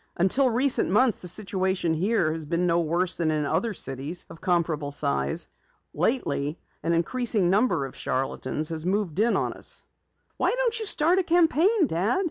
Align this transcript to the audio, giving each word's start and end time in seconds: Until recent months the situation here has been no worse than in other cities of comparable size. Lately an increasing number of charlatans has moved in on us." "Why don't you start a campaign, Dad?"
Until 0.17 0.49
recent 0.49 0.89
months 0.89 1.21
the 1.21 1.27
situation 1.27 1.93
here 1.93 2.31
has 2.31 2.47
been 2.47 2.65
no 2.65 2.81
worse 2.81 3.13
than 3.17 3.29
in 3.29 3.45
other 3.45 3.71
cities 3.75 4.25
of 4.31 4.41
comparable 4.41 4.89
size. 4.89 5.47
Lately 5.93 6.57
an 6.81 6.93
increasing 6.93 7.51
number 7.51 7.85
of 7.85 7.95
charlatans 7.95 8.69
has 8.69 8.83
moved 8.83 9.19
in 9.19 9.37
on 9.37 9.53
us." 9.53 9.83
"Why 10.37 10.55
don't 10.57 10.79
you 10.79 10.87
start 10.87 11.19
a 11.19 11.23
campaign, 11.23 11.85
Dad?" 11.85 12.19